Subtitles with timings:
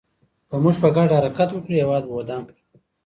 [0.49, 2.59] که موږ په ګډه حرکت وکړو، هېواد به ودان کړو.